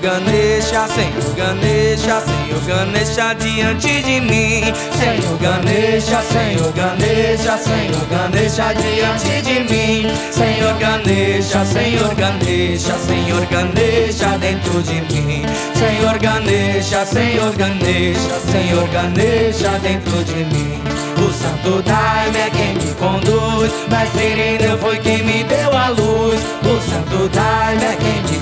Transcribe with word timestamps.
Ganesha, 0.00 0.88
Senhor 0.88 1.34
Ganesha, 1.36 2.22
Senhor 2.22 2.60
Ganesha 2.66 3.34
diante 3.34 4.02
de 4.02 4.20
mim. 4.20 4.72
Senhor 4.98 5.38
Ganesha, 5.38 6.22
Senhor 6.22 6.72
Ganesha, 6.72 7.58
Senhor 7.58 8.06
Ganesha 8.08 8.74
diante 8.74 9.42
de 9.42 9.60
mim. 9.70 10.10
Senhor 10.32 10.74
Ganesha, 10.78 11.64
Senhor 11.66 12.14
Ganesha, 12.14 12.94
Senhor 12.98 13.46
Ganesha 13.46 14.38
dentro 14.38 14.82
de 14.82 15.00
mim. 15.12 15.42
Senhor 15.74 16.18
Ganesha, 16.18 17.04
Senhor 17.04 17.54
Ganesha, 17.56 18.40
Senhor 18.50 18.88
Ganesha 18.88 19.78
dentro 19.82 20.24
de 20.24 20.44
mim. 20.44 20.80
O 21.18 21.32
Santo 21.32 21.82
Daime 21.82 22.38
é 22.38 22.50
quem 22.50 22.74
me 22.74 22.94
conduz, 22.94 23.70
Mestre 23.90 24.24
Irineu 24.24 24.78
foi 24.78 24.98
quem 24.98 25.22
me 25.22 25.44
deu 25.44 25.76
a 25.76 25.88
luz. 25.88 26.40
O 26.64 26.80
Santo 26.90 27.28
Daime 27.28 27.84
é 27.84 27.96
quem 27.96 28.22
me 28.22 28.39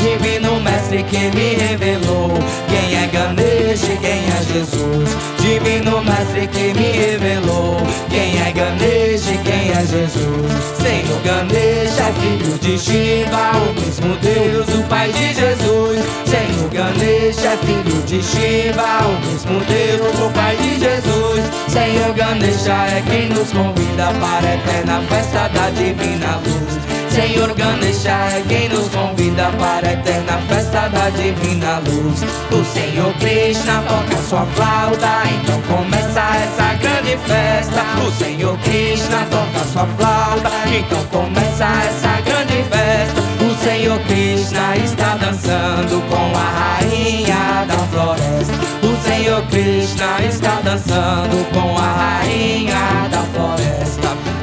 Divino 0.00 0.60
Mestre 0.60 1.02
que 1.02 1.30
me 1.36 1.54
revelou 1.54 2.30
quem 2.68 2.94
é 2.96 3.06
Ganesha 3.08 3.92
e 3.92 3.96
quem 3.98 4.10
é 4.10 4.42
Jesus. 4.52 5.08
Divino 5.40 6.02
Mestre 6.02 6.46
que 6.48 6.72
me 6.74 6.90
revelou 6.92 7.76
quem 8.08 8.40
é 8.40 8.52
Ganesha 8.52 9.32
e 9.32 9.38
quem 9.38 9.70
é 9.70 9.86
Jesus. 9.86 10.68
Senhor 10.80 11.20
Ganesha 11.24 12.02
é 12.02 12.12
filho 12.20 12.58
de 12.58 12.78
Shiva, 12.78 13.52
o 13.58 13.80
mesmo 13.80 14.16
Deus, 14.16 14.68
o 14.74 14.82
Pai 14.88 15.12
de 15.12 15.34
Jesus. 15.34 16.04
Senhor 16.26 16.70
Ganesha 16.70 17.48
é 17.48 17.56
filho 17.58 18.02
de 18.02 18.22
Shiva, 18.22 19.06
o 19.06 19.26
mesmo 19.26 19.60
Deus, 19.64 20.26
o 20.26 20.30
Pai 20.32 20.56
de 20.56 20.78
Jesus. 20.78 21.44
Senhor 21.68 22.14
Ganesha 22.14 22.72
é 22.72 23.02
quem 23.08 23.28
nos 23.28 23.50
convida 23.50 24.12
para 24.20 24.48
a 24.48 24.54
eterna 24.54 25.02
festa 25.08 25.48
da 25.48 25.70
divina 25.70 26.40
luz. 26.44 26.87
Senhor 27.18 27.52
Ganesha 27.52 28.10
é 28.10 28.44
quem 28.48 28.68
nos 28.68 28.88
convida 28.90 29.50
para 29.58 29.88
a 29.88 29.92
eterna 29.92 30.38
festa 30.48 30.86
da 30.86 31.10
divina 31.10 31.80
luz. 31.80 32.22
O 32.52 32.64
Senhor 32.64 33.12
Krishna 33.14 33.82
toca 33.88 34.22
sua 34.22 34.46
flauta, 34.46 35.22
então 35.26 35.60
começa 35.62 36.20
essa 36.20 36.74
grande 36.74 37.16
festa. 37.26 37.82
O 38.06 38.12
Senhor 38.12 38.56
Krishna 38.58 39.26
toca 39.32 39.64
sua 39.64 39.86
flauta, 39.96 40.48
então 40.72 41.04
começa 41.06 41.64
essa 41.64 42.20
grande 42.20 42.62
festa. 42.70 43.20
O 43.44 43.64
Senhor 43.64 43.98
Krishna 44.02 44.76
está 44.76 45.16
dançando 45.16 46.00
com 46.08 46.38
a 46.38 46.78
rainha 46.78 47.64
da 47.66 47.78
floresta. 47.90 48.54
O 48.80 48.96
Senhor 49.02 49.42
Krishna 49.50 50.24
está 50.24 50.60
dançando 50.62 51.44
com 51.52 51.76
a 51.76 52.20
rainha 52.20 53.08
da 53.10 53.22
floresta. 53.34 54.37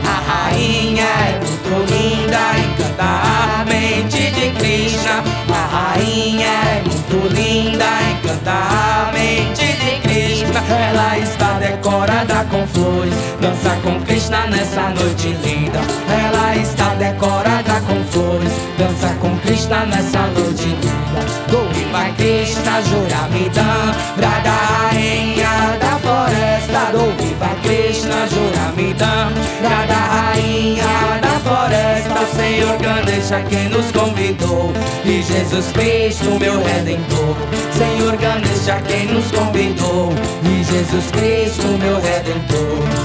Rainha 0.56 1.04
é 1.04 1.40
muito 1.40 1.92
linda, 1.92 2.40
encanta 2.58 3.04
a 3.04 3.66
mente 3.66 4.32
de 4.32 4.52
Krishna. 4.52 5.22
A 5.50 5.94
rainha 5.94 6.48
é 6.48 6.82
muito 6.82 7.28
linda, 7.28 7.86
encanta 8.12 8.52
a 8.52 9.12
mente 9.12 9.66
de 9.66 10.00
Krishna. 10.00 10.62
Ela 10.70 11.18
está 11.18 11.60
decorada 11.60 12.46
com 12.50 12.66
flores, 12.68 13.14
dança 13.42 13.78
com 13.84 14.00
Krishna 14.06 14.48
nessa 14.48 14.90
noite 14.92 15.28
linda. 15.44 15.82
Ela 16.10 16.56
está 16.56 16.96
decorada 16.96 17.82
com 17.82 18.02
flores, 18.06 18.54
dança 18.78 19.14
com 19.20 19.38
Krishna 19.40 19.86
nessa 19.88 20.22
noite 20.22 20.68
linda. 20.68 21.26
Govinda 21.52 22.14
Krishna, 22.16 22.82
Juramidam, 22.82 23.94
Radha 24.22 24.75
rainha 30.36 31.20
da 31.22 31.40
floresta. 31.40 32.22
O 32.22 32.36
Senhor 32.36 32.78
Ganesha 32.78 33.42
quem 33.50 33.70
nos 33.70 33.92
convidou 33.92 34.72
e 35.04 35.22
Jesus 35.22 35.72
Cristo, 35.72 36.40
meu 36.40 36.62
redentor. 36.64 37.36
Senhor 37.72 38.16
Ganesha 38.18 38.82
quem 38.88 39.08
nos 39.08 39.32
convidou 39.32 40.10
e 40.44 40.64
Jesus 40.64 41.12
Cristo, 41.12 41.68
meu 41.80 42.00
redentor. 42.00 43.05